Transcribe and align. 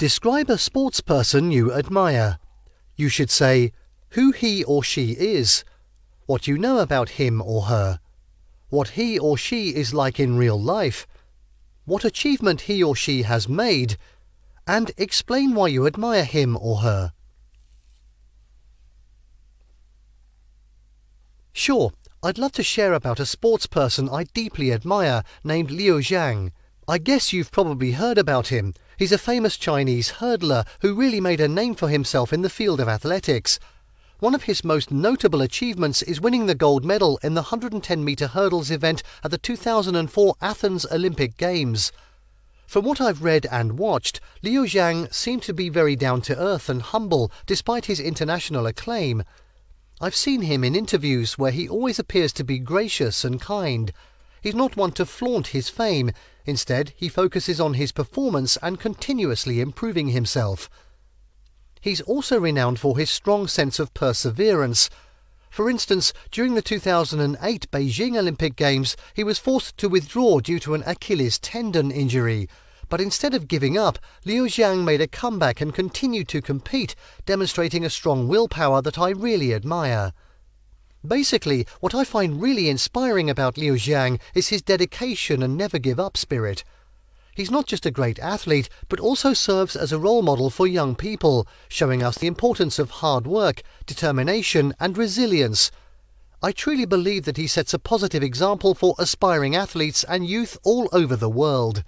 Describe 0.00 0.48
a 0.48 0.54
sportsperson 0.54 1.52
you 1.52 1.74
admire. 1.74 2.38
You 2.96 3.10
should 3.10 3.28
say 3.28 3.70
who 4.12 4.30
he 4.32 4.64
or 4.64 4.82
she 4.82 5.10
is, 5.10 5.62
what 6.24 6.46
you 6.46 6.56
know 6.56 6.78
about 6.78 7.20
him 7.20 7.42
or 7.42 7.64
her, 7.64 8.00
what 8.70 8.96
he 8.96 9.18
or 9.18 9.36
she 9.36 9.76
is 9.76 9.92
like 9.92 10.18
in 10.18 10.38
real 10.38 10.58
life, 10.58 11.06
what 11.84 12.06
achievement 12.06 12.62
he 12.62 12.82
or 12.82 12.96
she 12.96 13.24
has 13.24 13.46
made, 13.46 13.98
and 14.66 14.90
explain 14.96 15.54
why 15.54 15.68
you 15.68 15.86
admire 15.86 16.24
him 16.24 16.56
or 16.58 16.78
her. 16.78 17.12
Sure, 21.52 21.92
I'd 22.22 22.38
love 22.38 22.52
to 22.52 22.62
share 22.62 22.94
about 22.94 23.20
a 23.20 23.24
sportsperson 23.24 24.10
I 24.10 24.24
deeply 24.24 24.72
admire 24.72 25.24
named 25.44 25.70
Liu 25.70 25.98
Xiang. 25.98 26.52
I 26.88 26.96
guess 26.96 27.34
you've 27.34 27.52
probably 27.52 27.92
heard 27.92 28.16
about 28.16 28.48
him. 28.48 28.72
He's 29.00 29.12
a 29.12 29.16
famous 29.16 29.56
Chinese 29.56 30.10
hurdler 30.18 30.66
who 30.82 30.92
really 30.92 31.22
made 31.22 31.40
a 31.40 31.48
name 31.48 31.74
for 31.74 31.88
himself 31.88 32.34
in 32.34 32.42
the 32.42 32.50
field 32.50 32.80
of 32.80 32.88
athletics. 32.90 33.58
One 34.18 34.34
of 34.34 34.42
his 34.42 34.62
most 34.62 34.90
notable 34.90 35.40
achievements 35.40 36.02
is 36.02 36.20
winning 36.20 36.44
the 36.44 36.54
gold 36.54 36.84
medal 36.84 37.18
in 37.22 37.32
the 37.32 37.44
110 37.44 38.04
metre 38.04 38.26
hurdles 38.26 38.70
event 38.70 39.02
at 39.24 39.30
the 39.30 39.38
2004 39.38 40.34
Athens 40.42 40.84
Olympic 40.92 41.38
Games. 41.38 41.92
From 42.66 42.84
what 42.84 43.00
I've 43.00 43.22
read 43.22 43.46
and 43.50 43.78
watched, 43.78 44.20
Liu 44.42 44.66
Xiang 44.66 45.10
seemed 45.10 45.44
to 45.44 45.54
be 45.54 45.70
very 45.70 45.96
down 45.96 46.20
to 46.20 46.38
earth 46.38 46.68
and 46.68 46.82
humble 46.82 47.32
despite 47.46 47.86
his 47.86 48.00
international 48.00 48.66
acclaim. 48.66 49.22
I've 49.98 50.14
seen 50.14 50.42
him 50.42 50.62
in 50.62 50.76
interviews 50.76 51.38
where 51.38 51.52
he 51.52 51.66
always 51.66 51.98
appears 51.98 52.34
to 52.34 52.44
be 52.44 52.58
gracious 52.58 53.24
and 53.24 53.40
kind. 53.40 53.94
He's 54.40 54.54
not 54.54 54.76
one 54.76 54.92
to 54.92 55.04
flaunt 55.04 55.48
his 55.48 55.68
fame, 55.68 56.12
instead, 56.46 56.92
he 56.96 57.08
focuses 57.08 57.60
on 57.60 57.74
his 57.74 57.92
performance 57.92 58.56
and 58.62 58.80
continuously 58.80 59.60
improving 59.60 60.08
himself. 60.08 60.70
He's 61.80 62.00
also 62.02 62.38
renowned 62.38 62.78
for 62.78 62.98
his 62.98 63.10
strong 63.10 63.48
sense 63.48 63.78
of 63.78 63.94
perseverance. 63.94 64.90
For 65.50 65.68
instance, 65.68 66.12
during 66.30 66.54
the 66.54 66.62
2008 66.62 67.70
Beijing 67.70 68.16
Olympic 68.16 68.54
Games, 68.54 68.96
he 69.14 69.24
was 69.24 69.38
forced 69.38 69.76
to 69.78 69.88
withdraw 69.88 70.40
due 70.40 70.58
to 70.60 70.74
an 70.74 70.84
Achilles 70.86 71.38
tendon 71.38 71.90
injury. 71.90 72.48
But 72.88 73.00
instead 73.00 73.34
of 73.34 73.48
giving 73.48 73.78
up, 73.78 73.98
Liu 74.24 74.44
Xiang 74.44 74.84
made 74.84 75.00
a 75.00 75.06
comeback 75.06 75.60
and 75.60 75.74
continued 75.74 76.28
to 76.28 76.42
compete, 76.42 76.94
demonstrating 77.24 77.84
a 77.84 77.90
strong 77.90 78.28
willpower 78.28 78.82
that 78.82 78.98
I 78.98 79.10
really 79.10 79.54
admire. 79.54 80.12
Basically, 81.06 81.66
what 81.80 81.94
I 81.94 82.04
find 82.04 82.42
really 82.42 82.68
inspiring 82.68 83.30
about 83.30 83.56
Liu 83.56 83.74
Xiang 83.74 84.20
is 84.34 84.48
his 84.48 84.60
dedication 84.60 85.42
and 85.42 85.56
never 85.56 85.78
give 85.78 85.98
up 85.98 86.16
spirit. 86.16 86.62
He's 87.34 87.50
not 87.50 87.66
just 87.66 87.86
a 87.86 87.90
great 87.90 88.18
athlete, 88.18 88.68
but 88.88 89.00
also 89.00 89.32
serves 89.32 89.76
as 89.76 89.92
a 89.92 89.98
role 89.98 90.20
model 90.20 90.50
for 90.50 90.66
young 90.66 90.94
people, 90.94 91.46
showing 91.68 92.02
us 92.02 92.18
the 92.18 92.26
importance 92.26 92.78
of 92.78 92.90
hard 92.90 93.26
work, 93.26 93.62
determination, 93.86 94.74
and 94.78 94.98
resilience. 94.98 95.70
I 96.42 96.52
truly 96.52 96.84
believe 96.84 97.24
that 97.24 97.38
he 97.38 97.46
sets 97.46 97.72
a 97.72 97.78
positive 97.78 98.22
example 98.22 98.74
for 98.74 98.94
aspiring 98.98 99.56
athletes 99.56 100.04
and 100.04 100.26
youth 100.26 100.58
all 100.64 100.88
over 100.92 101.16
the 101.16 101.30
world. 101.30 101.82